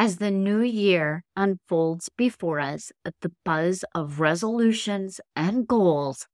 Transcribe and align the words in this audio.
As 0.00 0.16
the 0.16 0.30
new 0.30 0.62
year 0.62 1.24
unfolds 1.36 2.08
before 2.16 2.58
us, 2.58 2.90
the 3.20 3.32
buzz 3.44 3.84
of 3.94 4.18
resolutions 4.18 5.20
and 5.36 5.68
goals 5.68 6.26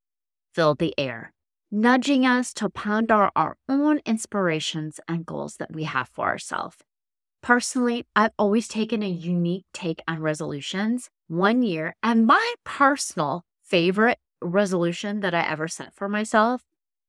fill 0.55 0.77
the 0.77 0.95
air, 0.97 1.33
nudging 1.73 2.25
us 2.25 2.55
to 2.55 2.71
ponder 2.71 3.29
our 3.35 3.57
own 3.69 4.01
inspirations 4.07 5.01
and 5.09 5.27
goals 5.27 5.57
that 5.57 5.75
we 5.75 5.83
have 5.83 6.09
for 6.09 6.27
ourselves. 6.27 6.77
Personally, 7.43 8.07
I've 8.15 8.31
always 8.39 8.69
taken 8.69 9.03
a 9.03 9.09
unique 9.09 9.67
take 9.75 10.01
on 10.07 10.21
resolutions 10.23 11.11
one 11.27 11.65
year, 11.65 11.97
and 12.05 12.25
my 12.25 12.55
personal 12.65 13.45
favorite 13.65 14.19
resolution 14.41 15.21
that 15.23 15.35
I 15.35 15.43
ever 15.43 15.67
set 15.67 15.93
for 15.93 16.09
myself 16.09 16.63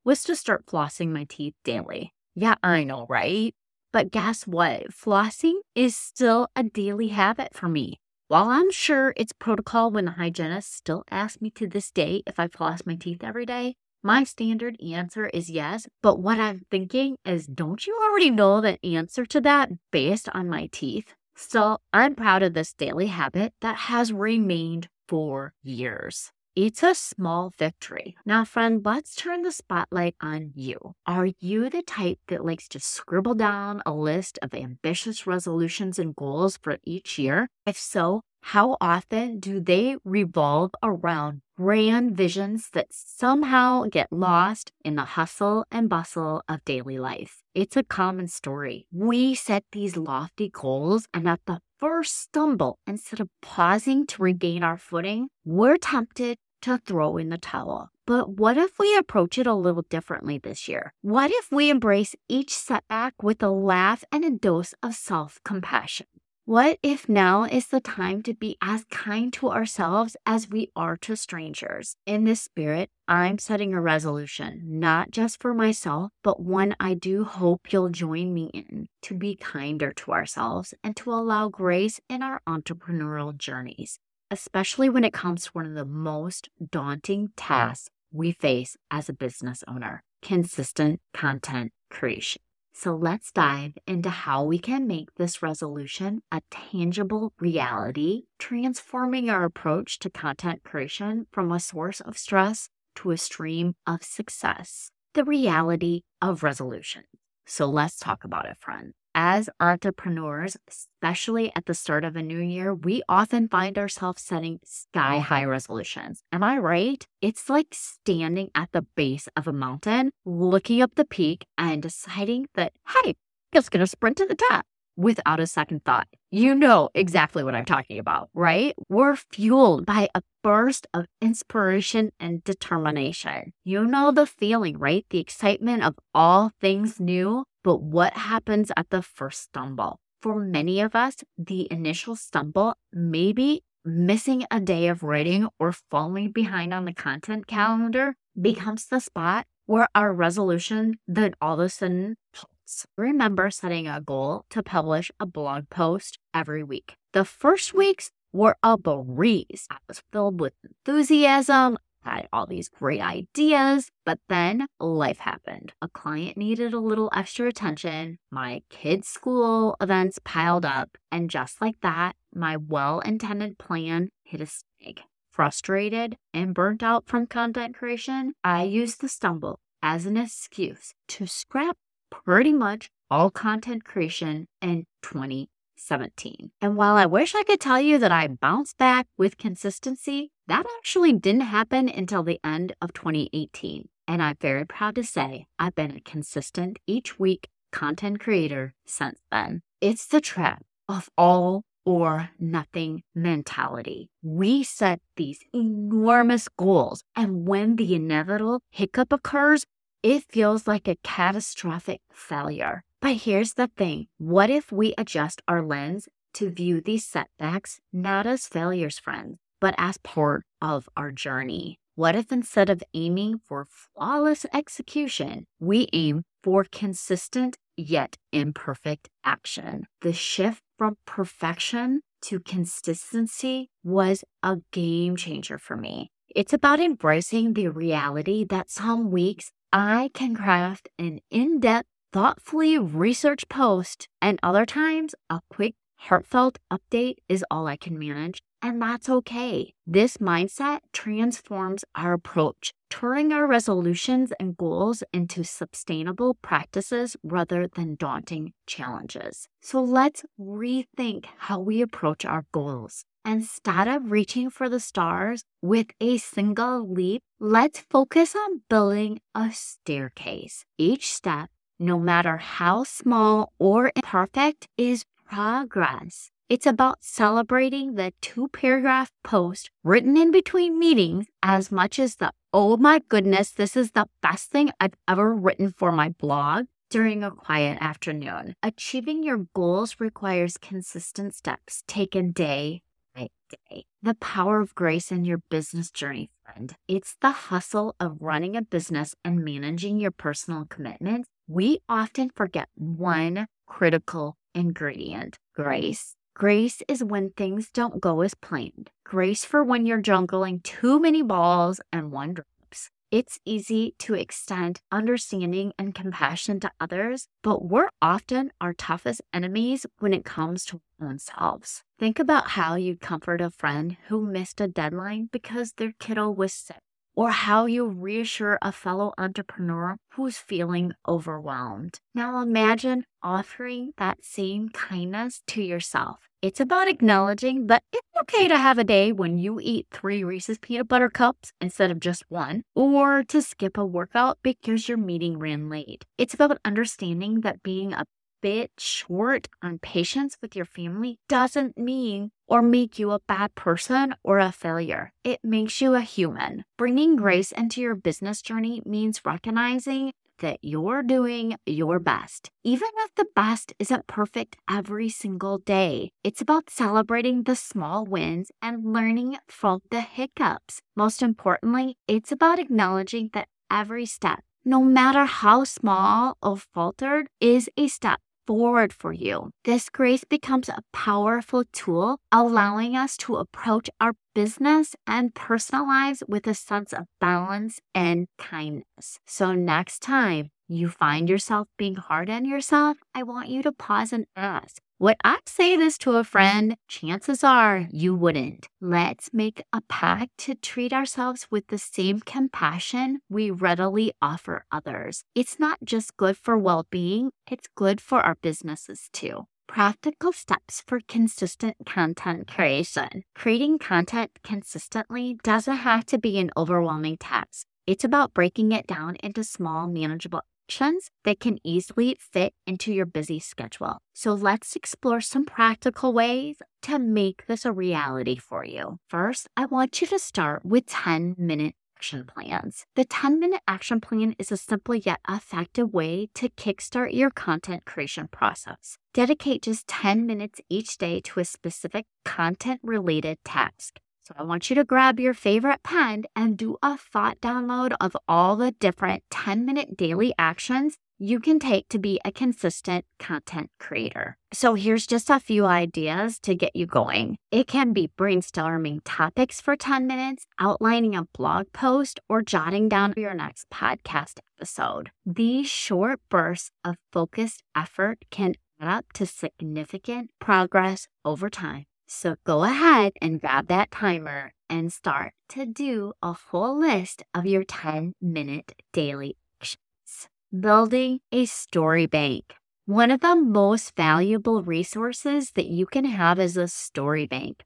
was 0.04 0.24
to 0.24 0.36
start 0.36 0.66
flossing 0.66 1.10
my 1.10 1.26
teeth 1.30 1.54
daily. 1.64 2.14
Yeah, 2.34 2.56
I 2.64 2.84
know, 2.84 3.06
right? 3.08 3.54
But 3.98 4.12
guess 4.12 4.46
what? 4.46 4.92
Flossing 4.92 5.56
is 5.74 5.98
still 5.98 6.50
a 6.56 6.62
daily 6.62 7.08
habit 7.08 7.56
for 7.56 7.68
me. 7.68 8.00
While 8.28 8.50
I'm 8.50 8.70
sure 8.70 9.12
it's 9.18 9.34
protocol 9.34 9.90
when 9.90 10.06
the 10.06 10.12
hygienist 10.12 10.72
still 10.72 11.04
asks 11.10 11.42
me 11.42 11.50
to 11.56 11.66
this 11.66 11.90
day 11.90 12.22
if 12.28 12.40
I 12.40 12.48
floss 12.48 12.86
my 12.86 12.94
teeth 12.94 13.24
every 13.24 13.48
day, 13.48 13.74
my 14.04 14.24
standard 14.24 14.78
answer 14.80 15.32
is 15.34 15.50
yes. 15.50 15.88
But 16.04 16.20
what 16.20 16.40
I'm 16.40 16.62
thinking 16.70 17.16
is, 17.26 17.48
don't 17.48 17.88
you 17.88 18.00
already 18.04 18.30
know 18.30 18.62
the 18.62 18.78
answer 18.86 19.26
to 19.26 19.42
that 19.42 19.72
based 19.90 20.30
on 20.32 20.48
my 20.48 20.70
teeth? 20.72 21.16
So 21.36 21.80
I'm 21.92 22.14
proud 22.14 22.44
of 22.44 22.54
this 22.54 22.74
daily 22.74 23.08
habit 23.08 23.56
that 23.62 23.78
has 23.90 24.14
remained 24.14 24.90
for 25.08 25.54
years. 25.64 26.32
It's 26.60 26.82
a 26.82 26.96
small 26.96 27.54
victory. 27.56 28.16
Now, 28.26 28.44
friend, 28.44 28.82
let's 28.84 29.16
turn 29.16 29.44
the 29.44 29.52
spotlight 29.52 30.16
on 30.20 30.54
you. 30.56 30.96
Are 31.06 31.28
you 31.40 31.70
the 31.70 31.84
type 31.84 32.18
that 32.30 32.44
likes 32.44 32.68
to 32.70 32.80
scribble 32.80 33.36
down 33.36 33.84
a 33.86 33.94
list 33.94 34.40
of 34.42 34.56
ambitious 34.56 35.28
resolutions 35.28 36.00
and 36.00 36.16
goals 36.16 36.58
for 36.58 36.80
each 36.84 37.20
year? 37.20 37.48
If 37.68 37.78
so, 37.78 38.22
how 38.42 38.76
often 38.82 39.40
do 39.40 39.60
they 39.60 39.98
revolve 40.04 40.72
around 40.82 41.42
grand 41.58 42.18
visions 42.18 42.72
that 42.74 42.88
somehow 42.90 43.84
get 43.84 44.12
lost 44.12 44.72
in 44.84 44.96
the 44.96 45.06
hustle 45.06 45.64
and 45.70 45.88
bustle 45.88 46.42
of 46.50 46.66
daily 46.66 46.98
life? 46.98 47.44
It's 47.54 47.78
a 47.78 47.84
common 47.84 48.30
story. 48.30 48.88
We 48.92 49.36
set 49.36 49.64
these 49.74 49.96
lofty 49.96 50.50
goals, 50.50 51.08
and 51.14 51.30
at 51.30 51.42
the 51.46 51.60
first 51.78 52.18
stumble, 52.18 52.80
instead 52.88 53.20
of 53.20 53.30
pausing 53.44 54.08
to 54.08 54.24
regain 54.24 54.64
our 54.64 54.78
footing, 54.78 55.28
we're 55.46 55.78
tempted 55.78 56.40
to 56.62 56.78
throw 56.78 57.18
in 57.18 57.30
the 57.30 57.38
towel. 57.38 57.90
But 58.06 58.30
what 58.30 58.58
if 58.58 58.80
we 58.80 58.96
approach 58.96 59.38
it 59.38 59.48
a 59.48 59.54
little 59.54 59.84
differently 59.90 60.38
this 60.38 60.68
year? 60.68 60.94
What 61.02 61.32
if 61.32 61.52
we 61.52 61.70
embrace 61.70 62.16
each 62.30 62.56
setback 62.56 63.22
with 63.22 63.44
a 63.44 63.50
laugh 63.50 64.04
and 64.12 64.24
a 64.24 64.32
dose 64.32 64.74
of 64.82 64.96
self 64.96 65.40
compassion? 65.44 66.08
What 66.48 66.80
if 66.82 67.10
now 67.10 67.44
is 67.44 67.68
the 67.68 67.82
time 67.82 68.24
to 68.24 68.34
be 68.34 68.56
as 68.62 68.86
kind 68.86 69.34
to 69.34 69.50
ourselves 69.50 70.16
as 70.26 70.50
we 70.50 70.72
are 70.78 70.96
to 70.96 71.18
strangers? 71.18 71.98
In 72.06 72.24
this 72.24 72.40
spirit, 72.40 72.90
I'm 73.06 73.38
setting 73.38 73.74
a 73.74 73.82
resolution, 73.82 74.62
not 74.80 75.12
just 75.12 75.42
for 75.42 75.54
myself, 75.54 76.14
but 76.24 76.40
one 76.40 76.74
I 76.80 76.94
do 76.94 77.26
hope 77.26 77.74
you'll 77.74 77.90
join 77.90 78.34
me 78.34 78.50
in 78.54 78.88
to 79.02 79.14
be 79.14 79.36
kinder 79.36 79.92
to 79.92 80.14
ourselves 80.14 80.74
and 80.82 80.96
to 80.96 81.12
allow 81.12 81.50
grace 81.50 82.00
in 82.08 82.24
our 82.24 82.42
entrepreneurial 82.48 83.38
journeys 83.38 84.00
especially 84.32 84.90
when 84.90 85.04
it 85.04 85.14
comes 85.14 85.46
to 85.46 85.52
one 85.52 85.66
of 85.66 85.74
the 85.74 85.86
most 85.86 86.50
daunting 86.72 87.30
tasks 87.36 87.90
we 88.12 88.32
face 88.32 88.78
as 88.90 89.10
a 89.10 89.14
business 89.14 89.64
owner 89.68 90.04
consistent 90.22 91.00
content 91.14 91.72
creation. 91.90 92.42
So 92.74 92.96
let's 92.96 93.32
dive 93.32 93.74
into 93.88 94.10
how 94.10 94.44
we 94.44 94.60
can 94.60 94.86
make 94.86 95.16
this 95.16 95.42
resolution 95.42 96.22
a 96.32 96.42
tangible 96.52 97.34
reality, 97.40 98.24
transforming 98.38 99.30
our 99.30 99.46
approach 99.46 100.00
to 100.00 100.10
content 100.10 100.64
creation 100.64 101.28
from 101.32 101.52
a 101.52 101.60
source 101.60 102.02
of 102.02 102.18
stress 102.18 102.70
to 102.96 103.12
a 103.12 103.18
stream 103.18 103.76
of 103.88 104.04
success. 104.04 104.92
The 105.14 105.24
reality 105.24 106.02
of 106.22 106.44
resolution. 106.44 107.04
So 107.46 107.66
let's 107.68 107.98
talk 107.98 108.24
about 108.24 108.46
it, 108.46 108.58
friend 108.60 108.94
as 109.18 109.50
entrepreneurs, 109.60 110.56
especially 110.70 111.52
at 111.56 111.66
the 111.66 111.74
start 111.74 112.06
of 112.06 112.16
a 112.16 112.22
new 112.22 112.40
year, 112.40 112.74
we 112.76 113.02
often 113.10 113.50
find 113.50 113.76
ourselves 113.76 114.22
setting 114.22 114.60
sky 114.64 115.18
high 115.18 115.44
resolutions. 115.44 116.22
Am 116.32 116.44
I 116.44 116.60
right? 116.60 117.04
It's 117.20 117.50
like 117.50 117.70
standing 117.72 118.52
at 118.54 118.70
the 118.74 118.86
base 118.96 119.28
of 119.36 119.48
a 119.48 119.52
mountain, 119.52 120.12
looking 120.24 120.84
up 120.84 120.94
the 120.94 121.04
peak 121.04 121.48
and 121.58 121.82
deciding 121.82 122.46
that, 122.54 122.74
hey, 122.90 123.10
I'm 123.10 123.16
just 123.56 123.72
going 123.72 123.80
to 123.80 123.88
sprint 123.88 124.18
to 124.18 124.28
the 124.28 124.36
top 124.36 124.68
without 124.96 125.40
a 125.40 125.48
second 125.48 125.84
thought. 125.84 126.08
You 126.30 126.54
know 126.54 126.90
exactly 126.94 127.44
what 127.44 127.56
I'm 127.56 127.66
talking 127.66 127.98
about, 127.98 128.30
right? 128.36 128.76
We're 128.88 129.16
fueled 129.16 129.86
by 129.88 130.10
a 130.14 130.22
burst 130.44 130.86
of 130.94 131.06
inspiration 131.22 132.12
and 132.20 132.44
determination. 132.44 133.54
You 133.64 133.86
know 133.86 134.12
the 134.12 134.26
feeling, 134.26 134.78
right? 134.78 135.06
The 135.10 135.20
excitement 135.20 135.84
of 135.84 135.96
all 136.14 136.52
things 136.60 137.00
new. 137.00 137.46
But 137.68 137.82
what 137.82 138.14
happens 138.14 138.72
at 138.78 138.92
the 138.92 139.02
first 139.02 139.42
stumble? 139.42 140.00
For 140.22 140.40
many 140.40 140.80
of 140.80 140.96
us, 140.96 141.18
the 141.38 141.68
initial 141.70 142.16
stumble 142.16 142.76
may 142.94 143.34
be 143.34 143.62
missing 143.84 144.46
a 144.50 144.62
day 144.62 144.88
of 144.88 145.04
writing 145.04 145.50
or 145.60 145.74
falling 145.74 146.32
behind 146.32 146.74
on 146.74 146.86
the 146.86 146.94
content 146.94 147.46
calendar 147.46 148.16
becomes 148.42 148.86
the 148.86 149.02
spot 149.02 149.48
where 149.66 149.90
our 149.94 150.14
resolution 150.14 150.96
then 151.10 151.36
all 151.42 151.60
of 151.60 151.66
a 151.66 151.68
sudden 151.68 152.16
halts. 152.34 152.86
Remember 152.96 153.52
setting 153.52 153.86
a 153.86 154.00
goal 154.00 154.46
to 154.52 154.64
publish 154.64 155.12
a 155.20 155.26
blog 155.26 155.70
post 155.70 156.20
every 156.34 156.64
week. 156.64 156.96
The 157.12 157.26
first 157.26 157.74
weeks 157.74 158.12
were 158.32 158.56
a 158.64 158.78
breeze. 158.78 159.68
I 159.70 159.80
was 159.90 160.02
filled 160.14 160.40
with 160.40 160.54
enthusiasm 160.64 161.80
had 162.08 162.28
all 162.32 162.46
these 162.46 162.70
great 162.70 163.02
ideas, 163.02 163.92
but 164.06 164.20
then 164.30 164.68
life 164.80 165.20
happened. 165.20 165.74
A 165.82 165.88
client 165.90 166.38
needed 166.38 166.74
a 166.74 166.80
little 166.80 167.10
extra 167.14 167.48
attention. 167.48 168.18
My 168.32 168.62
kids' 168.70 169.08
school 169.08 169.76
events 169.82 170.20
piled 170.24 170.66
up. 170.66 170.98
And 171.12 171.30
just 171.30 171.62
like 171.62 171.80
that, 171.82 172.16
my 172.34 172.58
well 172.58 173.00
intended 173.02 173.58
plan 173.58 174.10
hit 174.24 174.42
a 174.42 174.48
snag. 174.48 175.02
Frustrated 175.32 176.18
and 176.34 176.56
burnt 176.56 176.82
out 176.82 177.06
from 177.06 177.28
content 177.28 177.76
creation, 177.76 178.34
I 178.44 178.64
used 178.64 179.02
the 179.02 179.10
stumble 179.10 179.60
as 179.84 180.06
an 180.06 180.18
excuse 180.18 180.94
to 181.10 181.28
scrap 181.28 181.78
pretty 182.10 182.54
much 182.54 182.90
all 183.12 183.30
content 183.30 183.84
creation 183.84 184.48
in 184.62 184.86
20 185.04 185.50
17. 185.78 186.52
And 186.62 186.76
while 186.76 186.96
I 186.96 187.06
wish 187.06 187.36
I 187.36 187.44
could 187.44 187.60
tell 187.60 187.80
you 187.80 187.98
that 188.00 188.12
I 188.12 188.28
bounced 188.28 188.78
back 188.78 189.08
with 189.18 189.38
consistency, 189.38 190.32
that 190.48 190.66
actually 190.78 191.14
didn't 191.14 191.42
happen 191.42 191.90
until 191.90 192.24
the 192.24 192.40
end 192.44 192.74
of 192.82 192.94
2018. 192.94 193.90
And 194.08 194.24
I'm 194.24 194.38
very 194.40 194.66
proud 194.66 194.96
to 194.96 195.04
say 195.04 195.48
I've 195.60 195.76
been 195.76 195.96
a 195.96 196.02
consistent 196.02 196.80
each 196.88 197.20
week 197.20 197.50
content 197.72 198.20
creator 198.20 198.74
since 198.86 199.20
then. 199.32 199.62
It's 199.82 200.08
the 200.08 200.22
trap 200.22 200.64
of 200.88 201.10
all 201.18 201.64
or 201.86 202.30
nothing 202.40 203.04
mentality. 203.16 204.10
We 204.22 204.64
set 204.64 205.00
these 205.16 205.40
enormous 205.54 206.50
goals, 206.50 207.04
and 207.16 207.48
when 207.48 207.78
the 207.78 207.96
inevitable 207.96 208.60
hiccup 208.72 209.14
occurs, 209.14 209.66
it 210.04 210.24
feels 210.30 210.68
like 210.68 210.88
a 210.88 210.98
catastrophic 211.04 212.02
failure. 212.12 212.84
But 213.02 213.18
here's 213.18 213.54
the 213.54 213.68
thing 213.78 214.08
what 214.18 214.50
if 214.50 214.72
we 214.72 214.94
adjust 214.98 215.42
our 215.48 215.62
lens 215.62 216.08
to 216.34 216.50
view 216.50 216.82
these 216.82 217.06
setbacks 217.06 217.80
not 217.94 218.26
as 218.26 218.48
failures, 218.48 218.98
friends, 218.98 219.38
but 219.62 219.76
as 219.78 219.98
part 219.98 220.44
of 220.62 220.90
our 220.98 221.12
journey? 221.12 221.80
What 221.96 222.16
if 222.16 222.32
instead 222.32 222.70
of 222.70 222.84
aiming 222.94 223.40
for 223.44 223.66
flawless 223.66 224.46
execution, 224.54 225.46
we 225.60 225.88
aim 225.94 226.24
for 226.44 226.64
consistent 226.64 227.58
yet 227.76 228.18
imperfect 228.32 229.10
action? 229.24 229.86
The 230.02 230.14
shift 230.14 230.62
from 230.78 230.98
perfection 231.06 232.02
to 232.24 232.40
consistency 232.40 233.70
was 233.84 234.24
a 234.44 234.58
game 234.72 235.16
changer 235.16 235.58
for 235.58 235.76
me. 235.76 236.12
It's 236.36 236.54
about 236.54 236.80
embracing 236.80 237.54
the 237.54 237.70
reality 237.70 238.46
that 238.50 238.70
some 238.70 239.12
weeks 239.12 239.52
I 239.72 240.12
can 240.14 240.36
craft 240.36 240.90
an 241.00 241.20
in 241.30 241.60
depth 241.60 241.88
thoughtfully 242.12 242.78
researched 242.78 243.50
post, 243.50 244.08
and 244.22 244.40
other 244.42 244.66
times 244.66 245.16
a 245.30 245.42
quick, 245.50 245.76
heartfelt 245.98 246.60
update 246.72 247.16
is 247.28 247.44
all 247.50 247.68
I 247.68 247.76
can 247.76 247.98
manage. 247.98 248.42
And 248.62 248.82
that's 248.82 249.08
okay. 249.08 249.74
This 249.86 250.18
mindset 250.18 250.80
transforms 250.92 251.86
our 251.94 252.14
approach, 252.14 252.74
turning 252.90 253.32
our 253.32 253.46
resolutions 253.46 254.34
and 254.40 254.58
goals 254.58 255.04
into 255.14 255.44
sustainable 255.44 256.34
practices 256.42 257.16
rather 257.22 257.68
than 257.68 257.96
daunting 257.96 258.54
challenges. 258.66 259.48
So 259.62 259.82
let's 259.82 260.24
rethink 260.40 261.26
how 261.38 261.60
we 261.60 261.82
approach 261.82 262.26
our 262.26 262.46
goals. 262.52 263.04
Instead 263.24 263.88
of 263.88 264.10
reaching 264.12 264.50
for 264.50 264.70
the 264.70 264.80
stars 264.80 265.44
with 265.62 265.88
a 266.00 266.18
single 266.18 266.90
leap, 266.92 267.22
let's 267.40 267.80
focus 267.92 268.36
on 268.36 268.62
building 268.70 269.20
a 269.36 269.52
staircase. 269.52 270.64
Each 270.78 271.14
step 271.14 271.50
no 271.80 272.00
matter 272.00 272.38
how 272.38 272.84
small 272.84 273.54
or 273.60 273.92
imperfect, 273.96 274.68
is 274.78 275.06
progress. 275.30 276.32
It's 276.50 276.66
about 276.66 277.04
celebrating 277.04 277.96
the 277.96 278.14
two 278.22 278.48
paragraph 278.48 279.12
post 279.24 279.70
written 279.84 280.16
in 280.16 280.32
between 280.32 280.80
meetings 280.80 281.26
as 281.44 281.72
much 281.72 282.00
as 282.00 282.16
the, 282.16 282.32
oh 282.54 282.78
my 282.78 283.02
goodness, 283.10 283.52
this 283.52 283.76
is 283.76 283.92
the 283.92 284.08
best 284.22 284.50
thing 284.50 284.72
I've 284.80 284.96
ever 285.08 285.34
written 285.34 285.74
for 285.78 285.92
my 285.92 286.10
blog 286.10 286.68
during 286.90 287.22
a 287.22 287.32
quiet 287.32 287.78
afternoon. 287.82 288.56
Achieving 288.64 289.24
your 289.24 289.48
goals 289.54 289.98
requires 290.00 290.58
consistent 290.58 291.36
steps 291.36 291.84
taken 291.86 292.32
day 292.32 292.82
by 293.14 293.28
day. 293.70 293.86
The 294.02 294.14
power 294.14 294.62
of 294.62 294.74
grace 294.74 295.12
in 295.12 295.26
your 295.26 295.40
business 295.50 295.92
journey, 295.92 296.30
friend. 296.46 296.74
It's 296.88 297.18
the 297.20 297.32
hustle 297.32 297.94
of 298.00 298.22
running 298.22 298.56
a 298.56 298.62
business 298.62 299.16
and 299.26 299.44
managing 299.44 300.00
your 300.00 300.12
personal 300.12 300.64
commitments. 300.64 301.28
We 301.50 301.80
often 301.88 302.30
forget 302.36 302.68
one 302.76 303.48
critical 303.68 304.36
ingredient 304.54 305.40
grace. 305.56 306.16
Grace 306.36 306.82
is 306.90 307.06
when 307.06 307.30
things 307.30 307.70
don't 307.74 308.02
go 308.02 308.20
as 308.20 308.34
planned. 308.34 308.92
Grace 309.06 309.46
for 309.46 309.64
when 309.64 309.86
you're 309.86 310.02
juggling 310.02 310.60
too 310.60 311.00
many 311.00 311.22
balls 311.22 311.80
and 311.94 312.12
one 312.12 312.34
drops. 312.34 312.90
It's 313.12 313.40
easy 313.46 313.96
to 314.00 314.14
extend 314.14 314.82
understanding 314.92 315.72
and 315.80 315.96
compassion 315.96 316.60
to 316.60 316.72
others, 316.82 317.30
but 317.42 317.64
we're 317.64 317.92
often 318.02 318.52
our 318.60 318.74
toughest 318.74 319.22
enemies 319.32 319.86
when 320.00 320.14
it 320.14 320.26
comes 320.26 320.66
to 320.66 320.82
ourselves. 321.02 321.82
Think 321.98 322.20
about 322.20 322.50
how 322.50 322.76
you'd 322.76 323.00
comfort 323.00 323.40
a 323.40 323.52
friend 323.52 323.96
who 324.10 324.30
missed 324.30 324.60
a 324.60 324.68
deadline 324.68 325.30
because 325.32 325.76
their 325.78 325.94
kiddo 325.98 326.30
was 326.30 326.54
sick 326.54 326.82
or 327.18 327.32
how 327.32 327.66
you 327.66 327.88
reassure 327.88 328.60
a 328.62 328.72
fellow 328.72 329.12
entrepreneur 329.18 329.98
who's 330.14 330.38
feeling 330.38 330.94
overwhelmed. 331.08 332.00
Now 332.14 332.40
imagine 332.42 333.06
offering 333.24 333.92
that 333.98 334.24
same 334.24 334.70
kindness 334.70 335.42
to 335.48 335.64
yourself. 335.64 336.20
It's 336.44 336.60
about 336.60 336.88
acknowledging 336.88 337.66
that 337.68 337.82
it's 337.92 338.08
okay 338.22 338.48
to 338.48 338.58
have 338.58 338.78
a 338.78 338.84
day 338.84 339.12
when 339.12 339.40
you 339.40 339.60
eat 339.60 339.88
three 339.92 340.24
Reese's 340.24 340.60
peanut 340.60 340.88
butter 340.88 341.10
cups 341.10 341.52
instead 341.60 341.90
of 341.90 342.00
just 342.00 342.24
one, 342.30 342.62
or 342.76 343.24
to 343.24 343.42
skip 343.42 343.76
a 343.76 343.86
workout 343.86 344.38
because 344.44 344.88
your 344.88 345.00
meeting 345.00 345.40
ran 345.40 345.68
late. 345.68 346.06
It's 346.20 346.36
about 346.36 346.60
understanding 346.64 347.42
that 347.42 347.64
being 347.64 347.94
a 347.94 348.06
bit 348.42 348.72
short 348.78 349.48
on 349.62 349.80
patience 349.80 350.38
with 350.42 350.56
your 350.56 350.66
family 350.66 351.20
doesn't 351.28 351.78
mean 351.78 352.32
or 352.48 352.62
make 352.62 352.98
you 352.98 353.12
a 353.12 353.20
bad 353.28 353.56
person 353.56 354.16
or 354.24 354.40
a 354.40 354.52
failure. 354.52 355.12
It 355.24 355.40
makes 355.44 355.82
you 355.82 355.96
a 355.96 356.02
human. 356.02 356.64
Bringing 356.78 357.16
grace 357.16 357.52
into 357.52 357.82
your 357.82 357.96
business 357.96 358.42
journey 358.42 358.82
means 358.86 359.26
recognizing 359.26 360.14
that 360.40 360.60
you're 360.62 361.04
doing 361.04 361.56
your 361.66 362.00
best. 362.00 362.50
Even 362.64 362.90
if 362.98 363.16
the 363.16 363.28
best 363.36 363.74
isn't 363.80 364.08
perfect 364.08 364.58
every 364.70 365.10
single 365.10 365.58
day, 365.58 366.12
it's 366.24 366.42
about 366.42 366.70
celebrating 366.70 367.44
the 367.44 367.56
small 367.56 368.06
wins 368.06 368.52
and 368.62 368.94
learning 368.94 369.38
from 369.48 369.82
the 369.90 370.02
hiccups. 370.02 370.82
Most 370.96 371.22
importantly, 371.22 371.98
it's 372.08 372.32
about 372.32 372.60
acknowledging 372.60 373.30
that 373.34 373.48
every 373.72 374.06
step, 374.06 374.44
no 374.64 374.84
matter 374.84 375.26
how 375.26 375.64
small 375.64 376.38
or 376.42 376.58
faltered, 376.58 377.28
is 377.40 377.70
a 377.78 377.88
step 377.88 378.20
forward 378.48 378.94
for 378.94 379.14
you. 379.14 379.52
This 379.66 379.90
grace 379.90 380.24
becomes 380.24 380.70
a 380.70 380.82
powerful 380.94 381.64
tool, 381.74 382.18
allowing 382.32 382.96
us 382.96 383.18
to 383.18 383.36
approach 383.36 383.90
our 384.02 384.14
business 384.34 384.96
and 385.06 385.36
personal 385.36 385.86
lives 385.88 386.24
with 386.28 386.48
a 386.48 386.54
sense 386.54 386.94
of 386.94 387.06
balance 387.20 387.80
and 387.94 388.28
kindness. 388.40 389.20
So, 389.28 389.54
next 389.54 390.00
time 390.02 390.50
you 390.68 390.90
find 390.90 391.30
yourself 391.30 391.68
being 391.78 391.96
hard 391.96 392.30
on 392.30 392.46
yourself, 392.46 392.98
I 393.14 393.24
want 393.24 393.50
you 393.50 393.62
to 393.64 393.72
pause 393.72 394.14
and 394.14 394.26
ask 394.36 394.82
would 395.00 395.18
I 395.24 395.38
say 395.46 395.78
this 395.78 395.96
to 396.00 396.14
a 396.14 396.24
friend? 396.24 396.76
Chances 396.88 397.44
are 397.44 397.88
you 397.92 398.16
wouldn't. 398.16 398.68
Let's 398.82 399.30
make 399.32 399.62
a 399.72 399.82
pact 399.82 400.36
to 400.40 400.56
treat 400.56 400.92
ourselves 400.92 401.48
with 401.52 401.68
the 401.68 401.78
same 401.78 402.20
compassion 402.20 403.20
we 403.30 403.52
readily 403.52 404.14
offer 404.24 404.66
others. 404.72 405.24
It's 405.36 405.60
not 405.60 405.78
just 405.84 406.18
good 406.18 406.36
for 406.36 406.58
well 406.58 406.88
being, 406.90 407.30
it's 407.46 407.68
good 407.76 408.02
for 408.02 408.22
our 408.22 408.38
businesses 408.42 409.08
too. 409.14 409.46
Practical 409.68 410.32
steps 410.32 410.82
for 410.88 411.02
consistent 411.08 411.76
content 411.86 412.48
creation. 412.48 413.24
Creating 413.36 413.78
content 413.78 414.32
consistently 414.44 415.38
doesn't 415.44 415.78
have 415.78 416.08
to 416.08 416.18
be 416.18 416.40
an 416.40 416.50
overwhelming 416.58 417.18
task. 417.18 417.68
It's 417.86 418.04
about 418.04 418.34
breaking 418.34 418.72
it 418.72 418.88
down 418.88 419.18
into 419.22 419.44
small, 419.44 419.88
manageable 419.88 420.42
actions 420.68 421.10
that 421.24 421.40
can 421.40 421.58
easily 421.64 422.18
fit 422.20 422.54
into 422.66 422.92
your 422.92 423.06
busy 423.06 423.40
schedule. 423.40 423.98
So 424.14 424.34
let's 424.34 424.76
explore 424.76 425.22
some 425.22 425.46
practical 425.46 426.12
ways 426.12 426.58
to 426.82 427.00
make 427.00 427.48
this 427.48 427.66
a 427.66 427.72
reality 427.72 428.36
for 428.36 428.66
you. 428.66 428.98
First, 429.08 429.48
I 429.56 429.66
want 429.66 430.02
you 430.02 430.08
to 430.08 430.20
start 430.20 430.66
with 430.66 430.86
10 430.88 431.36
minute 431.38 431.76
action 431.96 432.26
plans. 432.26 432.86
The 432.96 433.06
10 433.06 433.40
minute 433.40 433.62
action 433.66 434.02
plan 434.02 434.36
is 434.38 434.52
a 434.52 434.58
simple 434.58 434.96
yet 434.96 435.20
effective 435.28 435.94
way 435.94 436.28
to 436.36 436.50
kickstart 436.50 437.14
your 437.14 437.32
content 437.32 437.86
creation 437.86 438.28
process. 438.28 438.98
Dedicate 439.14 439.64
just 439.64 439.88
10 439.88 440.26
minutes 440.26 440.60
each 440.70 440.98
day 440.98 441.22
to 441.22 441.40
a 441.40 441.46
specific 441.46 442.06
content 442.26 442.82
related 442.84 443.38
task. 443.46 444.00
So 444.28 444.34
I 444.38 444.44
want 444.44 444.70
you 444.70 444.76
to 444.76 444.84
grab 444.84 445.22
your 445.22 445.34
favorite 445.34 445.84
pen 445.84 446.26
and 446.36 446.58
do 446.58 446.76
a 446.84 446.98
thought 446.98 447.40
download 447.40 447.96
of 448.02 448.18
all 448.28 448.58
the 448.58 448.74
different 448.74 449.24
10 449.32 449.66
minute 449.66 449.96
daily 449.96 450.34
actions 450.38 450.98
you 451.18 451.40
can 451.40 451.60
take 451.60 451.88
to 451.88 451.98
be 451.98 452.20
a 452.26 452.32
consistent 452.34 453.06
content 453.20 453.70
creator. 453.80 454.38
So 454.52 454.74
here's 454.74 455.08
just 455.08 455.30
a 455.30 455.40
few 455.40 455.66
ideas 455.66 456.40
to 456.40 456.56
get 456.56 456.76
you 456.76 456.86
going. 456.86 457.38
It 457.52 457.68
can 457.68 457.94
be 457.94 458.12
brainstorming 458.20 459.00
topics 459.06 459.62
for 459.62 459.78
10 459.78 460.06
minutes, 460.06 460.46
outlining 460.60 461.16
a 461.16 461.24
blog 461.24 461.72
post, 461.72 462.20
or 462.28 462.42
jotting 462.42 462.90
down 462.90 463.14
your 463.16 463.34
next 463.34 463.70
podcast 463.70 464.40
episode. 464.58 465.12
These 465.26 465.70
short 465.70 466.20
bursts 466.30 466.72
of 466.84 466.98
focused 467.14 467.64
effort 467.74 468.26
can 468.30 468.56
add 468.82 468.90
up 468.90 469.14
to 469.14 469.26
significant 469.26 470.32
progress 470.40 471.08
over 471.24 471.50
time. 471.50 471.86
So 472.08 472.38
go 472.46 472.64
ahead 472.64 473.14
and 473.22 473.42
grab 473.42 473.68
that 473.68 473.92
timer 473.92 474.54
and 474.70 474.92
start 474.94 475.34
to 475.50 475.66
do 475.66 476.14
a 476.24 476.34
full 476.34 476.80
list 476.80 477.24
of 477.34 477.46
your 477.46 477.66
10 477.66 478.14
minute 478.22 478.74
daily 478.94 479.36
actions. 479.60 480.30
Building 480.58 481.20
a 481.34 481.46
story 481.46 482.06
bank. 482.06 482.56
One 482.86 483.12
of 483.12 483.20
the 483.20 483.36
most 483.36 483.94
valuable 483.98 484.64
resources 484.64 485.52
that 485.56 485.66
you 485.66 485.86
can 485.86 486.06
have 486.06 486.40
is 486.40 486.56
a 486.56 486.70
story 486.70 487.28
bank. 487.28 487.66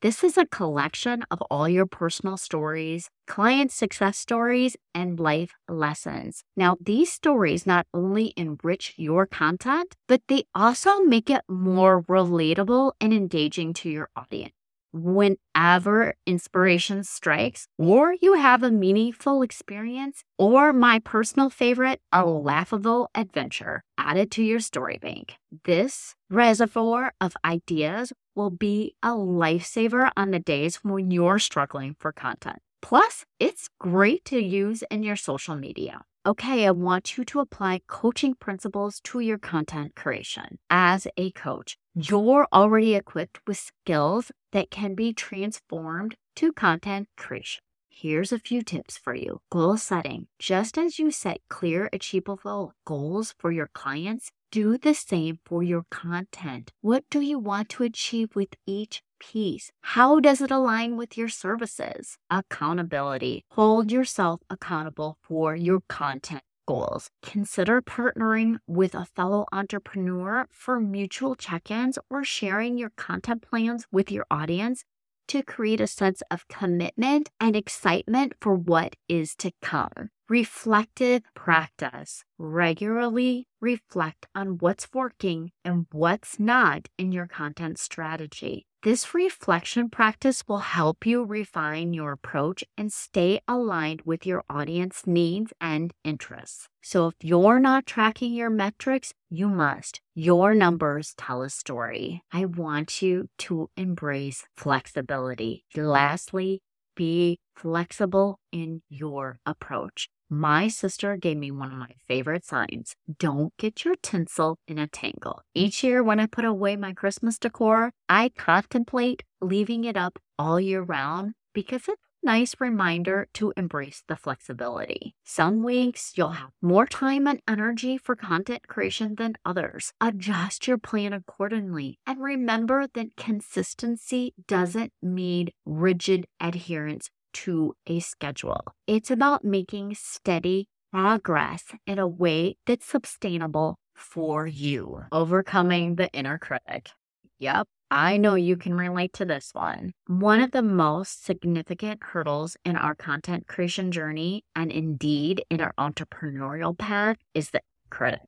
This 0.00 0.22
is 0.24 0.36
a 0.38 0.46
collection 0.46 1.24
of 1.30 1.40
all 1.50 1.68
your 1.68 1.86
personal 1.86 2.36
stories, 2.36 3.10
client 3.26 3.70
success 3.72 4.18
stories, 4.18 4.76
and 4.94 5.18
life 5.20 5.54
lessons. 5.68 6.44
Now, 6.56 6.76
these 6.80 7.12
stories 7.12 7.66
not 7.66 7.86
only 7.94 8.32
enrich 8.36 8.94
your 8.96 9.26
content, 9.26 9.94
but 10.08 10.22
they 10.28 10.44
also 10.54 11.00
make 11.00 11.30
it 11.30 11.42
more 11.48 12.02
relatable 12.02 12.92
and 13.00 13.12
engaging 13.12 13.72
to 13.74 13.88
your 13.90 14.08
audience 14.16 14.52
whenever 14.92 16.14
inspiration 16.26 17.04
strikes, 17.04 17.66
or 17.78 18.14
you 18.20 18.34
have 18.34 18.62
a 18.62 18.70
meaningful 18.70 19.42
experience, 19.42 20.24
or 20.38 20.72
my 20.72 20.98
personal 20.98 21.50
favorite, 21.50 22.00
a 22.12 22.24
laughable 22.24 23.10
adventure 23.14 23.82
added 23.96 24.30
to 24.32 24.42
your 24.42 24.60
story 24.60 24.98
bank. 25.00 25.34
This 25.64 26.14
reservoir 26.30 27.12
of 27.20 27.36
ideas 27.44 28.12
will 28.34 28.50
be 28.50 28.94
a 29.02 29.10
lifesaver 29.10 30.10
on 30.16 30.30
the 30.30 30.38
days 30.38 30.76
when 30.82 31.10
you're 31.10 31.38
struggling 31.38 31.96
for 31.98 32.12
content. 32.12 32.58
Plus, 32.80 33.24
it's 33.40 33.68
great 33.80 34.24
to 34.26 34.40
use 34.40 34.84
in 34.90 35.02
your 35.02 35.16
social 35.16 35.56
media 35.56 36.02
okay, 36.28 36.66
I 36.66 36.72
want 36.72 37.16
you 37.16 37.24
to 37.24 37.40
apply 37.40 37.80
coaching 37.86 38.34
principles 38.34 39.00
to 39.04 39.20
your 39.20 39.38
content 39.38 39.94
creation. 39.96 40.58
As 40.68 41.06
a 41.16 41.30
coach, 41.30 41.78
you're 42.00 42.46
already 42.52 42.94
equipped 42.94 43.40
with 43.44 43.56
skills 43.56 44.30
that 44.52 44.70
can 44.70 44.94
be 44.94 45.12
transformed 45.12 46.14
to 46.36 46.52
content 46.52 47.08
creation. 47.16 47.60
Here's 47.88 48.30
a 48.30 48.38
few 48.38 48.62
tips 48.62 48.96
for 48.96 49.14
you. 49.14 49.40
Goal 49.50 49.76
setting. 49.76 50.28
Just 50.38 50.78
as 50.78 51.00
you 51.00 51.10
set 51.10 51.38
clear, 51.48 51.90
achievable 51.92 52.72
goals 52.84 53.34
for 53.36 53.50
your 53.50 53.68
clients, 53.74 54.30
do 54.52 54.78
the 54.78 54.94
same 54.94 55.40
for 55.44 55.64
your 55.64 55.84
content. 55.90 56.70
What 56.80 57.02
do 57.10 57.20
you 57.20 57.40
want 57.40 57.68
to 57.70 57.82
achieve 57.82 58.36
with 58.36 58.54
each 58.64 59.02
piece? 59.18 59.72
How 59.80 60.20
does 60.20 60.40
it 60.40 60.52
align 60.52 60.96
with 60.96 61.18
your 61.18 61.28
services? 61.28 62.16
Accountability. 62.30 63.44
Hold 63.50 63.90
yourself 63.90 64.40
accountable 64.48 65.18
for 65.20 65.56
your 65.56 65.80
content 65.88 66.42
goals. 66.68 67.08
Consider 67.22 67.80
partnering 67.80 68.58
with 68.66 68.94
a 68.94 69.06
fellow 69.16 69.46
entrepreneur 69.52 70.46
for 70.50 70.78
mutual 70.78 71.34
check 71.34 71.70
ins 71.70 71.98
or 72.10 72.22
sharing 72.24 72.76
your 72.76 72.92
content 73.06 73.40
plans 73.48 73.86
with 73.90 74.12
your 74.12 74.26
audience 74.30 74.84
to 75.28 75.42
create 75.42 75.80
a 75.80 75.86
sense 75.86 76.22
of 76.30 76.48
commitment 76.48 77.30
and 77.40 77.56
excitement 77.56 78.34
for 78.40 78.54
what 78.54 78.96
is 79.08 79.34
to 79.36 79.50
come. 79.62 80.10
reflective 80.28 81.22
practice. 81.34 82.22
Regularly 82.38 83.48
reflect 83.60 84.26
on 84.34 84.58
what's 84.58 84.88
working 84.92 85.50
and 85.64 85.86
what's 85.90 86.38
not 86.38 86.88
in 86.98 87.12
your 87.12 87.26
content 87.26 87.78
strategy. 87.78 88.67
This 88.84 89.12
reflection 89.12 89.90
practice 89.90 90.44
will 90.46 90.60
help 90.60 91.04
you 91.04 91.24
refine 91.24 91.92
your 91.94 92.12
approach 92.12 92.62
and 92.76 92.92
stay 92.92 93.40
aligned 93.48 94.02
with 94.02 94.24
your 94.24 94.44
audience 94.48 95.02
needs 95.04 95.52
and 95.60 95.92
interests. 96.04 96.68
So, 96.80 97.08
if 97.08 97.14
you're 97.20 97.58
not 97.58 97.86
tracking 97.86 98.34
your 98.34 98.50
metrics, 98.50 99.12
you 99.28 99.48
must. 99.48 100.00
Your 100.14 100.54
numbers 100.54 101.12
tell 101.18 101.42
a 101.42 101.50
story. 101.50 102.22
I 102.32 102.44
want 102.44 103.02
you 103.02 103.28
to 103.38 103.68
embrace 103.76 104.46
flexibility. 104.56 105.64
Lastly, 105.74 106.60
be 106.94 107.40
flexible 107.56 108.38
in 108.52 108.82
your 108.88 109.40
approach. 109.44 110.08
My 110.30 110.68
sister 110.68 111.16
gave 111.16 111.38
me 111.38 111.50
one 111.50 111.72
of 111.72 111.78
my 111.78 111.94
favorite 112.06 112.44
signs. 112.44 112.94
Don't 113.18 113.56
get 113.56 113.86
your 113.86 113.96
tinsel 113.96 114.58
in 114.68 114.78
a 114.78 114.86
tangle. 114.86 115.40
Each 115.54 115.82
year, 115.82 116.02
when 116.02 116.20
I 116.20 116.26
put 116.26 116.44
away 116.44 116.76
my 116.76 116.92
Christmas 116.92 117.38
decor, 117.38 117.92
I 118.10 118.30
contemplate 118.36 119.24
leaving 119.40 119.84
it 119.84 119.96
up 119.96 120.18
all 120.38 120.60
year 120.60 120.82
round 120.82 121.32
because 121.54 121.88
it's 121.88 122.02
a 122.22 122.26
nice 122.26 122.54
reminder 122.60 123.26
to 123.34 123.54
embrace 123.56 124.02
the 124.06 124.16
flexibility. 124.16 125.14
Some 125.24 125.62
weeks 125.62 126.12
you'll 126.14 126.30
have 126.30 126.50
more 126.60 126.86
time 126.86 127.26
and 127.26 127.40
energy 127.48 127.96
for 127.96 128.14
content 128.14 128.68
creation 128.68 129.14
than 129.16 129.36
others. 129.46 129.92
Adjust 129.98 130.68
your 130.68 130.78
plan 130.78 131.14
accordingly 131.14 131.98
and 132.06 132.22
remember 132.22 132.86
that 132.92 133.16
consistency 133.16 134.34
doesn't 134.46 134.92
mean 135.02 135.48
rigid 135.64 136.26
adherence 136.38 137.08
to 137.44 137.74
a 137.86 138.00
schedule. 138.00 138.62
It's 138.86 139.10
about 139.10 139.44
making 139.44 139.94
steady 139.94 140.68
progress 140.92 141.64
in 141.86 141.98
a 141.98 142.08
way 142.08 142.56
that's 142.66 142.86
sustainable 142.86 143.76
for 143.94 144.46
you. 144.46 145.02
Overcoming 145.12 145.96
the 145.96 146.08
inner 146.12 146.38
critic. 146.38 146.90
Yep, 147.38 147.68
I 147.90 148.16
know 148.16 148.34
you 148.34 148.56
can 148.56 148.74
relate 148.74 149.12
to 149.14 149.24
this 149.24 149.50
one. 149.52 149.92
One 150.06 150.40
of 150.40 150.50
the 150.50 150.62
most 150.62 151.24
significant 151.24 152.00
hurdles 152.02 152.56
in 152.64 152.76
our 152.76 152.94
content 152.94 153.46
creation 153.46 153.92
journey 153.92 154.44
and 154.56 154.72
indeed 154.72 155.44
in 155.48 155.60
our 155.60 155.72
entrepreneurial 155.78 156.76
path 156.76 157.18
is 157.34 157.50
the 157.50 157.60
critic. 157.90 158.22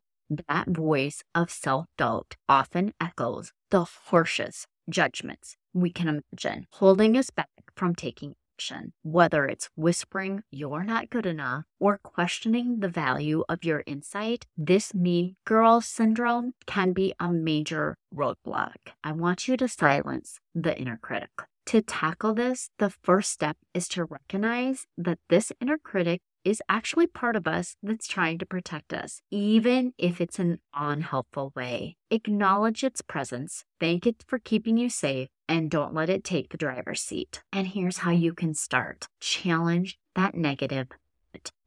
That 0.49 0.69
voice 0.69 1.23
of 1.35 1.51
self 1.51 1.87
doubt 1.99 2.37
often 2.49 2.93
echoes 3.01 3.53
the 3.71 3.85
harshest 3.85 4.67
judgments 4.89 5.57
we 5.73 5.91
can 5.91 6.09
imagine, 6.09 6.67
holding 6.73 7.17
us 7.17 7.31
back 7.31 7.49
from 7.75 7.95
taking 7.95 8.35
action, 8.61 8.93
whether 9.03 9.47
it's 9.47 9.71
whispering 9.75 10.43
you're 10.51 10.85
not 10.85 11.09
good 11.09 11.25
enough 11.25 11.65
or 11.79 11.99
questioning 12.03 12.81
the 12.81 12.89
value 12.89 13.43
of 13.49 13.65
your 13.65 13.83
insight, 13.87 14.45
this 14.55 14.93
mean 14.93 15.35
girl 15.47 15.81
syndrome 15.81 16.53
can 16.67 16.93
be 16.93 17.15
a 17.19 17.33
major 17.33 17.97
roadblock. 18.15 18.93
I 19.03 19.13
want 19.13 19.49
you 19.49 19.57
to 19.57 19.67
silence 19.67 20.41
the 20.55 20.79
inner 20.79 20.99
critic. 21.01 21.31
To 21.67 21.81
tackle 21.81 22.35
this, 22.35 22.69
the 22.79 22.91
first 22.91 23.31
step 23.31 23.57
is 23.73 23.89
to 23.89 24.05
recognize 24.05 24.87
that 24.99 25.21
this 25.31 25.53
inner 25.59 25.79
critic 25.79 26.21
is 26.45 26.63
actually 26.69 27.07
part 27.07 27.37
of 27.37 27.47
us 27.47 27.77
that's 27.83 28.09
trying 28.09 28.39
to 28.39 28.47
protect 28.47 28.93
us, 28.93 29.23
even 29.31 29.93
if 29.99 30.21
it's 30.21 30.39
an 30.39 30.59
unhelpful 30.75 31.53
way. 31.55 31.97
Acknowledge 32.11 32.83
its 32.83 33.03
presence, 33.03 33.65
thank 33.79 34.07
it 34.07 34.25
for 34.27 34.39
keeping 34.39 34.79
you 34.79 34.89
safe, 34.89 35.29
and 35.51 35.69
don't 35.69 35.93
let 35.93 36.09
it 36.09 36.23
take 36.23 36.49
the 36.49 36.57
driver's 36.57 37.03
seat. 37.03 37.43
And 37.53 37.67
here's 37.67 37.99
how 37.99 38.13
you 38.13 38.33
can 38.33 38.55
start 38.55 39.09
challenge 39.21 39.99
that 40.15 40.35
negative. 40.35 40.87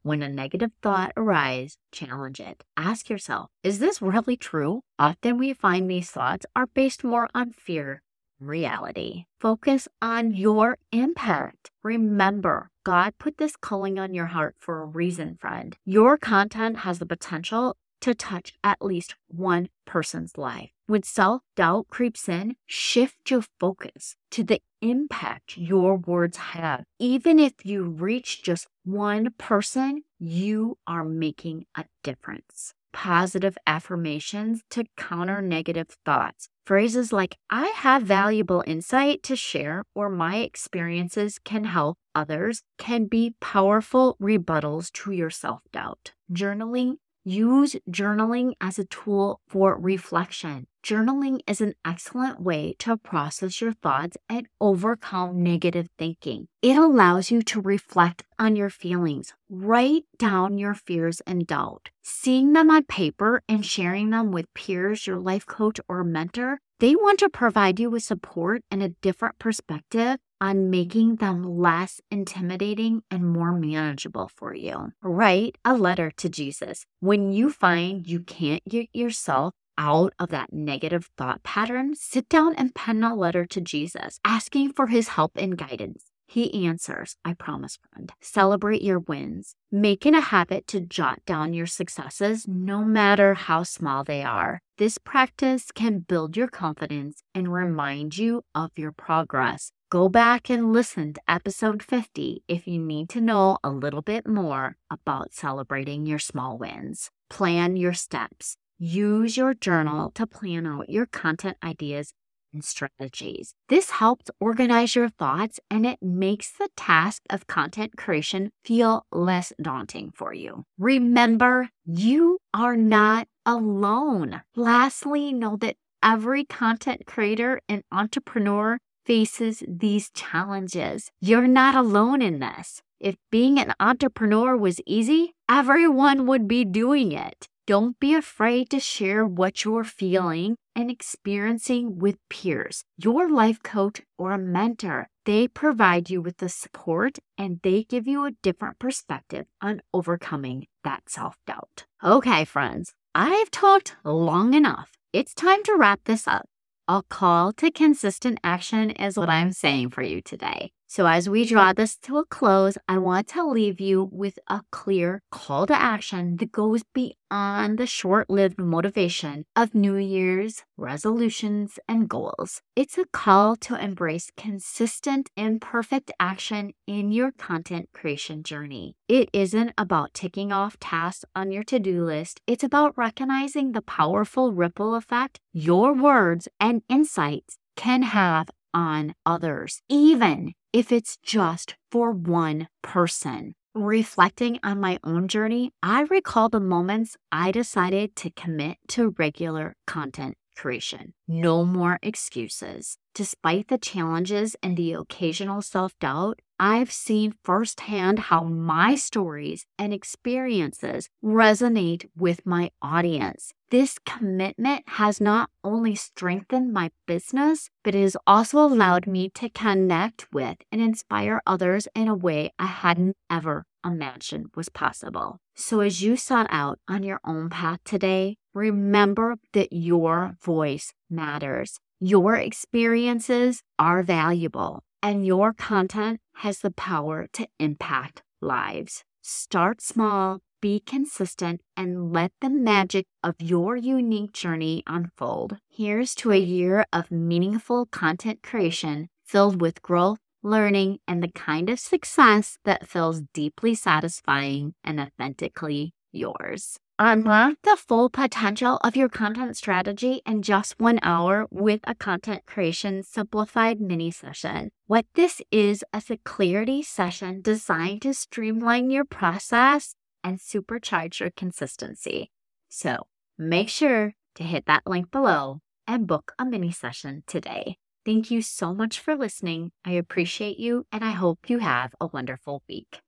When 0.02 0.22
a 0.22 0.28
negative 0.28 0.70
thought 0.82 1.12
arises, 1.16 1.76
challenge 1.92 2.40
it. 2.40 2.64
Ask 2.76 3.08
yourself, 3.08 3.50
is 3.62 3.78
this 3.78 4.02
really 4.02 4.36
true? 4.36 4.80
Often 4.98 5.38
we 5.38 5.52
find 5.52 5.88
these 5.88 6.10
thoughts 6.10 6.46
are 6.56 6.66
based 6.66 7.04
more 7.04 7.28
on 7.34 7.52
fear 7.52 8.02
reality. 8.40 9.24
Focus 9.40 9.88
on 10.02 10.32
your 10.32 10.76
impact. 10.92 11.70
Remember, 11.82 12.70
God 12.84 13.14
put 13.18 13.38
this 13.38 13.56
calling 13.56 13.98
on 13.98 14.12
your 14.12 14.26
heart 14.26 14.56
for 14.58 14.82
a 14.82 14.86
reason, 14.86 15.36
friend. 15.40 15.76
Your 15.84 16.18
content 16.18 16.78
has 16.78 16.98
the 16.98 17.06
potential 17.06 17.76
to 18.04 18.14
touch 18.14 18.52
at 18.62 18.82
least 18.82 19.14
one 19.28 19.70
person's 19.86 20.36
life. 20.36 20.68
When 20.86 21.02
self 21.02 21.40
doubt 21.56 21.88
creeps 21.88 22.28
in, 22.28 22.56
shift 22.66 23.30
your 23.30 23.44
focus 23.58 24.16
to 24.32 24.44
the 24.44 24.60
impact 24.82 25.56
your 25.56 25.96
words 25.96 26.36
have. 26.36 26.84
Even 26.98 27.38
if 27.38 27.54
you 27.64 27.84
reach 27.84 28.42
just 28.42 28.66
one 28.84 29.30
person, 29.38 30.02
you 30.18 30.76
are 30.86 31.02
making 31.02 31.64
a 31.74 31.86
difference 32.02 32.74
positive 32.94 33.58
affirmations 33.66 34.62
to 34.70 34.84
counter 34.96 35.42
negative 35.42 35.88
thoughts. 36.06 36.48
Phrases 36.64 37.12
like, 37.12 37.36
I 37.50 37.66
have 37.76 38.04
valuable 38.04 38.62
insight 38.66 39.22
to 39.24 39.36
share, 39.36 39.84
or 39.94 40.08
my 40.08 40.36
experiences 40.36 41.38
can 41.44 41.64
help 41.64 41.98
others, 42.14 42.62
can 42.78 43.06
be 43.06 43.34
powerful 43.40 44.16
rebuttals 44.22 44.92
to 44.92 45.10
your 45.10 45.28
self 45.28 45.60
doubt. 45.72 46.12
Journaling 46.32 46.94
Use 47.26 47.74
journaling 47.90 48.52
as 48.60 48.78
a 48.78 48.84
tool 48.84 49.40
for 49.48 49.78
reflection. 49.78 50.66
Journaling 50.84 51.40
is 51.46 51.62
an 51.62 51.72
excellent 51.82 52.38
way 52.42 52.74
to 52.80 52.98
process 52.98 53.62
your 53.62 53.72
thoughts 53.72 54.18
and 54.28 54.46
overcome 54.60 55.42
negative 55.42 55.88
thinking. 55.96 56.48
It 56.60 56.76
allows 56.76 57.30
you 57.30 57.40
to 57.40 57.62
reflect 57.62 58.24
on 58.38 58.56
your 58.56 58.68
feelings, 58.68 59.32
write 59.48 60.04
down 60.18 60.58
your 60.58 60.74
fears 60.74 61.22
and 61.26 61.46
doubt. 61.46 61.88
Seeing 62.02 62.52
them 62.52 62.70
on 62.70 62.84
paper 62.84 63.40
and 63.48 63.64
sharing 63.64 64.10
them 64.10 64.30
with 64.30 64.52
peers, 64.52 65.06
your 65.06 65.18
life 65.18 65.46
coach, 65.46 65.80
or 65.88 66.04
mentor, 66.04 66.60
they 66.78 66.94
want 66.94 67.20
to 67.20 67.30
provide 67.30 67.80
you 67.80 67.88
with 67.88 68.02
support 68.02 68.60
and 68.70 68.82
a 68.82 68.90
different 68.90 69.38
perspective 69.38 70.18
on 70.40 70.70
making 70.70 71.16
them 71.16 71.42
less 71.42 72.00
intimidating 72.10 73.02
and 73.10 73.32
more 73.32 73.52
manageable 73.52 74.30
for 74.34 74.54
you. 74.54 74.92
Write 75.02 75.56
a 75.64 75.74
letter 75.74 76.10
to 76.18 76.28
Jesus. 76.28 76.86
When 77.00 77.32
you 77.32 77.50
find 77.50 78.06
you 78.06 78.20
can't 78.20 78.64
get 78.68 78.88
yourself 78.92 79.54
out 79.76 80.12
of 80.18 80.28
that 80.30 80.52
negative 80.52 81.10
thought 81.16 81.42
pattern, 81.42 81.94
sit 81.94 82.28
down 82.28 82.54
and 82.54 82.74
pen 82.74 83.02
a 83.02 83.14
letter 83.14 83.44
to 83.46 83.60
Jesus, 83.60 84.20
asking 84.24 84.72
for 84.72 84.88
his 84.88 85.08
help 85.08 85.32
and 85.36 85.56
guidance. 85.56 86.10
He 86.26 86.66
answers, 86.66 87.16
I 87.24 87.34
promise, 87.34 87.78
friend. 87.92 88.10
Celebrate 88.20 88.82
your 88.82 88.98
wins. 88.98 89.56
Make 89.70 90.06
it 90.06 90.14
a 90.14 90.20
habit 90.20 90.66
to 90.68 90.80
jot 90.80 91.20
down 91.26 91.52
your 91.52 91.66
successes, 91.66 92.48
no 92.48 92.82
matter 92.82 93.34
how 93.34 93.62
small 93.62 94.04
they 94.04 94.22
are. 94.22 94.60
This 94.78 94.98
practice 94.98 95.70
can 95.72 96.00
build 96.00 96.36
your 96.36 96.48
confidence 96.48 97.22
and 97.34 97.52
remind 97.52 98.16
you 98.16 98.42
of 98.54 98.70
your 98.76 98.90
progress. 98.90 99.70
Go 99.94 100.08
back 100.08 100.50
and 100.50 100.72
listen 100.72 101.12
to 101.12 101.20
episode 101.28 101.80
50 101.80 102.42
if 102.48 102.66
you 102.66 102.80
need 102.80 103.08
to 103.10 103.20
know 103.20 103.58
a 103.62 103.70
little 103.70 104.02
bit 104.02 104.26
more 104.26 104.76
about 104.90 105.32
celebrating 105.32 106.04
your 106.04 106.18
small 106.18 106.58
wins. 106.58 107.12
Plan 107.30 107.76
your 107.76 107.92
steps. 107.92 108.56
Use 108.76 109.36
your 109.36 109.54
journal 109.54 110.10
to 110.16 110.26
plan 110.26 110.66
out 110.66 110.90
your 110.90 111.06
content 111.06 111.58
ideas 111.62 112.12
and 112.52 112.64
strategies. 112.64 113.54
This 113.68 113.90
helps 113.90 114.32
organize 114.40 114.96
your 114.96 115.10
thoughts 115.10 115.60
and 115.70 115.86
it 115.86 116.02
makes 116.02 116.50
the 116.50 116.70
task 116.76 117.22
of 117.30 117.46
content 117.46 117.96
creation 117.96 118.50
feel 118.64 119.06
less 119.12 119.52
daunting 119.62 120.10
for 120.12 120.34
you. 120.34 120.64
Remember, 120.76 121.68
you 121.84 122.38
are 122.52 122.76
not 122.76 123.28
alone. 123.46 124.42
Lastly, 124.56 125.32
know 125.32 125.56
that 125.58 125.76
every 126.02 126.44
content 126.44 127.06
creator 127.06 127.60
and 127.68 127.82
entrepreneur 127.92 128.78
faces 129.04 129.62
these 129.68 130.10
challenges. 130.10 131.10
You're 131.20 131.46
not 131.46 131.74
alone 131.74 132.22
in 132.22 132.38
this. 132.40 132.82
If 133.00 133.16
being 133.30 133.58
an 133.58 133.74
entrepreneur 133.80 134.56
was 134.56 134.80
easy, 134.86 135.34
everyone 135.48 136.26
would 136.26 136.48
be 136.48 136.64
doing 136.64 137.12
it. 137.12 137.48
Don't 137.66 137.98
be 137.98 138.14
afraid 138.14 138.68
to 138.70 138.80
share 138.80 139.24
what 139.24 139.64
you're 139.64 139.84
feeling 139.84 140.56
and 140.76 140.90
experiencing 140.90 141.98
with 141.98 142.16
peers, 142.28 142.84
your 142.98 143.30
life 143.30 143.62
coach 143.62 144.02
or 144.18 144.32
a 144.32 144.38
mentor. 144.38 145.08
They 145.24 145.48
provide 145.48 146.10
you 146.10 146.20
with 146.20 146.38
the 146.38 146.50
support 146.50 147.18
and 147.38 147.60
they 147.62 147.84
give 147.84 148.06
you 148.06 148.26
a 148.26 148.32
different 148.42 148.78
perspective 148.78 149.46
on 149.62 149.80
overcoming 149.94 150.66
that 150.82 151.04
self 151.08 151.36
doubt. 151.46 151.86
Okay, 152.02 152.44
friends, 152.44 152.92
I've 153.14 153.50
talked 153.50 153.96
long 154.04 154.52
enough. 154.52 154.92
It's 155.14 155.32
time 155.32 155.62
to 155.62 155.76
wrap 155.76 156.00
this 156.04 156.28
up. 156.28 156.46
A 156.86 157.02
call 157.08 157.54
to 157.54 157.70
consistent 157.70 158.40
action 158.44 158.90
is 158.90 159.16
what 159.16 159.30
I'm 159.30 159.52
saying 159.52 159.88
for 159.88 160.02
you 160.02 160.20
today. 160.20 160.70
So, 160.86 161.06
as 161.06 161.28
we 161.28 161.44
draw 161.44 161.72
this 161.72 161.96
to 162.02 162.18
a 162.18 162.24
close, 162.24 162.78
I 162.86 162.98
want 162.98 163.28
to 163.28 163.44
leave 163.44 163.80
you 163.80 164.08
with 164.12 164.38
a 164.48 164.60
clear 164.70 165.22
call 165.30 165.66
to 165.66 165.74
action 165.74 166.36
that 166.36 166.52
goes 166.52 166.82
beyond 166.92 167.78
the 167.78 167.86
short 167.86 168.30
lived 168.30 168.58
motivation 168.58 169.44
of 169.56 169.74
New 169.74 169.96
Year's 169.96 170.62
resolutions 170.76 171.78
and 171.88 172.08
goals. 172.08 172.60
It's 172.76 172.98
a 172.98 173.06
call 173.06 173.56
to 173.56 173.82
embrace 173.82 174.30
consistent, 174.36 175.30
imperfect 175.36 176.12
action 176.20 176.72
in 176.86 177.10
your 177.10 177.32
content 177.32 177.88
creation 177.92 178.42
journey. 178.42 178.94
It 179.08 179.30
isn't 179.32 179.72
about 179.76 180.14
ticking 180.14 180.52
off 180.52 180.78
tasks 180.78 181.24
on 181.34 181.50
your 181.50 181.64
to 181.64 181.78
do 181.78 182.04
list, 182.04 182.40
it's 182.46 182.62
about 182.62 182.96
recognizing 182.96 183.72
the 183.72 183.82
powerful 183.82 184.52
ripple 184.52 184.94
effect 184.94 185.40
your 185.52 185.92
words 185.92 186.46
and 186.60 186.82
insights 186.88 187.56
can 187.74 188.02
have 188.02 188.50
on 188.72 189.14
others, 189.24 189.82
even 189.88 190.52
if 190.74 190.90
it's 190.90 191.16
just 191.22 191.76
for 191.92 192.10
one 192.10 192.66
person. 192.82 193.54
Reflecting 193.76 194.58
on 194.64 194.80
my 194.80 194.98
own 195.04 195.28
journey, 195.28 195.70
I 195.80 196.00
recall 196.02 196.48
the 196.48 196.58
moments 196.58 197.16
I 197.30 197.52
decided 197.52 198.16
to 198.16 198.30
commit 198.30 198.78
to 198.88 199.14
regular 199.16 199.76
content 199.86 200.36
creation. 200.56 201.14
No 201.28 201.64
more 201.64 202.00
excuses. 202.02 202.98
Despite 203.14 203.68
the 203.68 203.78
challenges 203.78 204.56
and 204.64 204.76
the 204.76 204.94
occasional 204.94 205.62
self 205.62 205.96
doubt, 206.00 206.40
I've 206.58 206.92
seen 206.92 207.34
firsthand 207.42 208.18
how 208.18 208.44
my 208.44 208.94
stories 208.94 209.66
and 209.78 209.92
experiences 209.92 211.08
resonate 211.22 212.08
with 212.16 212.46
my 212.46 212.70
audience. 212.80 213.52
This 213.70 213.98
commitment 214.06 214.84
has 214.90 215.20
not 215.20 215.50
only 215.64 215.96
strengthened 215.96 216.72
my 216.72 216.90
business, 217.06 217.70
but 217.82 217.94
it 217.94 218.02
has 218.02 218.16
also 218.26 218.58
allowed 218.58 219.06
me 219.06 219.30
to 219.30 219.48
connect 219.48 220.32
with 220.32 220.58
and 220.70 220.80
inspire 220.80 221.42
others 221.44 221.88
in 221.94 222.06
a 222.06 222.14
way 222.14 222.52
I 222.58 222.66
hadn't 222.66 223.16
ever 223.28 223.64
imagined 223.84 224.50
was 224.54 224.68
possible. 224.68 225.38
So, 225.56 225.80
as 225.80 226.02
you 226.02 226.16
sought 226.16 226.46
out 226.50 226.78
on 226.88 227.02
your 227.02 227.20
own 227.24 227.50
path 227.50 227.80
today, 227.84 228.36
remember 228.52 229.36
that 229.52 229.72
your 229.72 230.36
voice 230.40 230.92
matters. 231.10 231.80
Your 232.00 232.36
experiences 232.36 233.62
are 233.78 234.02
valuable, 234.02 234.82
and 235.02 235.26
your 235.26 235.52
content 235.52 236.20
has 236.36 236.60
the 236.60 236.70
power 236.70 237.26
to 237.32 237.48
impact 237.58 238.22
lives. 238.40 239.04
Start 239.22 239.80
small, 239.80 240.40
be 240.60 240.80
consistent, 240.80 241.60
and 241.76 242.12
let 242.12 242.32
the 242.40 242.50
magic 242.50 243.06
of 243.22 243.34
your 243.38 243.76
unique 243.76 244.32
journey 244.32 244.82
unfold. 244.86 245.56
Here's 245.68 246.14
to 246.16 246.32
a 246.32 246.38
year 246.38 246.84
of 246.92 247.10
meaningful 247.10 247.86
content 247.86 248.42
creation 248.42 249.08
filled 249.24 249.60
with 249.60 249.82
growth 249.82 250.18
learning, 250.44 250.98
and 251.08 251.22
the 251.22 251.28
kind 251.28 251.70
of 251.70 251.80
success 251.80 252.58
that 252.64 252.86
feels 252.86 253.22
deeply 253.32 253.74
satisfying 253.74 254.74
and 254.84 255.00
authentically 255.00 255.94
yours. 256.12 256.78
Unlock 257.00 257.56
the 257.64 257.76
full 257.76 258.08
potential 258.08 258.76
of 258.84 258.94
your 258.94 259.08
content 259.08 259.56
strategy 259.56 260.22
in 260.24 260.42
just 260.42 260.78
one 260.78 261.00
hour 261.02 261.44
with 261.50 261.80
a 261.82 261.94
content 261.96 262.46
creation 262.46 263.02
simplified 263.02 263.80
mini 263.80 264.12
session. 264.12 264.70
What 264.86 265.04
this 265.16 265.42
is 265.50 265.82
is 265.92 266.10
a 266.10 266.18
clarity 266.18 266.84
session 266.84 267.40
designed 267.42 268.02
to 268.02 268.14
streamline 268.14 268.90
your 268.90 269.04
process 269.04 269.96
and 270.22 270.38
supercharge 270.38 271.18
your 271.18 271.30
consistency. 271.30 272.30
So 272.68 273.08
make 273.36 273.68
sure 273.68 274.14
to 274.36 274.44
hit 274.44 274.66
that 274.66 274.86
link 274.86 275.10
below 275.10 275.62
and 275.88 276.06
book 276.06 276.30
a 276.38 276.44
mini 276.44 276.70
session 276.70 277.24
today. 277.26 277.76
Thank 278.04 278.30
you 278.30 278.40
so 278.40 278.72
much 278.72 279.00
for 279.00 279.16
listening. 279.16 279.72
I 279.84 279.92
appreciate 279.92 280.60
you 280.60 280.86
and 280.92 281.02
I 281.02 281.10
hope 281.10 281.50
you 281.50 281.58
have 281.58 281.92
a 282.00 282.06
wonderful 282.06 282.62
week. 282.68 283.00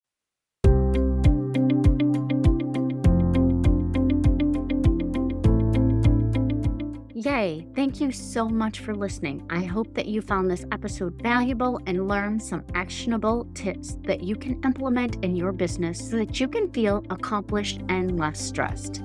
Yay! 7.16 7.66
Thank 7.74 7.98
you 7.98 8.12
so 8.12 8.46
much 8.46 8.80
for 8.80 8.94
listening. 8.94 9.42
I 9.48 9.64
hope 9.64 9.94
that 9.94 10.04
you 10.04 10.20
found 10.20 10.50
this 10.50 10.66
episode 10.70 11.14
valuable 11.22 11.80
and 11.86 12.08
learned 12.08 12.42
some 12.42 12.62
actionable 12.74 13.48
tips 13.54 13.96
that 14.02 14.22
you 14.22 14.36
can 14.36 14.62
implement 14.64 15.24
in 15.24 15.34
your 15.34 15.50
business 15.52 15.98
so 15.98 16.18
that 16.18 16.38
you 16.38 16.46
can 16.46 16.70
feel 16.72 17.02
accomplished 17.08 17.80
and 17.88 18.18
less 18.18 18.38
stressed. 18.38 19.02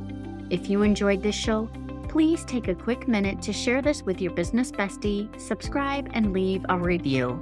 If 0.50 0.70
you 0.70 0.82
enjoyed 0.82 1.24
this 1.24 1.36
show, 1.36 1.70
please 2.10 2.44
take 2.44 2.68
a 2.68 2.76
quick 2.76 3.08
minute 3.08 3.42
to 3.44 3.54
share 3.54 3.82
this 3.82 4.04
with 4.04 4.20
your 4.20 4.34
business 4.34 4.74
bestie, 4.74 5.30
subscribe, 5.40 6.12
and 6.14 6.34
leave 6.34 6.66
a 6.68 6.78
review. 6.78 7.42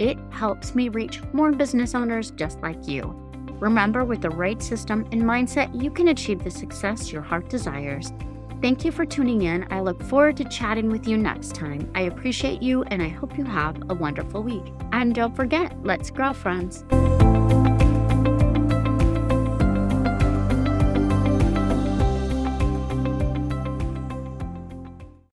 It 0.00 0.18
helps 0.30 0.74
me 0.74 0.88
reach 0.88 1.22
more 1.32 1.52
business 1.52 1.94
owners 1.94 2.32
just 2.32 2.60
like 2.62 2.88
you. 2.88 3.14
Remember, 3.60 4.04
with 4.04 4.22
the 4.22 4.30
right 4.30 4.60
system 4.60 5.06
and 5.12 5.22
mindset, 5.22 5.70
you 5.80 5.88
can 5.88 6.08
achieve 6.08 6.42
the 6.42 6.50
success 6.50 7.12
your 7.12 7.22
heart 7.22 7.48
desires. 7.48 8.12
Thank 8.60 8.84
you 8.84 8.92
for 8.92 9.06
tuning 9.06 9.42
in. 9.42 9.66
I 9.70 9.80
look 9.80 10.02
forward 10.02 10.36
to 10.36 10.44
chatting 10.44 10.90
with 10.90 11.08
you 11.08 11.16
next 11.16 11.54
time. 11.54 11.90
I 11.94 12.02
appreciate 12.02 12.62
you 12.62 12.82
and 12.84 13.02
I 13.02 13.08
hope 13.08 13.38
you 13.38 13.44
have 13.44 13.80
a 13.88 13.94
wonderful 13.94 14.42
week. 14.42 14.72
And 14.92 15.14
don't 15.14 15.34
forget, 15.34 15.74
let's 15.82 16.10
grow, 16.10 16.34
friends. 16.34 16.84